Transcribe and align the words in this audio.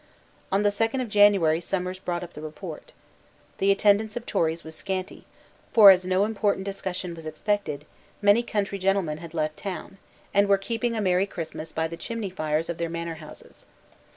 On 0.51 0.63
the 0.63 0.71
second 0.71 1.01
of 1.01 1.09
January 1.09 1.61
Somers 1.61 1.99
brought 1.99 2.23
up 2.23 2.33
the 2.33 2.41
report. 2.41 2.91
The 3.59 3.69
attendance 3.69 4.17
of 4.17 4.25
Tories 4.25 4.63
was 4.63 4.75
scanty: 4.75 5.25
for, 5.73 5.91
as 5.91 6.07
no 6.07 6.25
important 6.25 6.65
discussion 6.65 7.13
was 7.13 7.27
expected, 7.27 7.85
many 8.19 8.41
country 8.41 8.79
gentlemen 8.79 9.19
had 9.19 9.35
left 9.35 9.57
town, 9.57 9.99
and 10.33 10.49
were 10.49 10.57
keeping 10.57 10.95
a 10.95 11.01
merry 11.01 11.27
Christmas 11.27 11.71
by 11.71 11.87
the 11.87 11.97
chimney 11.97 12.31
fires 12.31 12.67
of 12.67 12.79
their 12.79 12.89
manor 12.89 13.13
houses. 13.21 13.67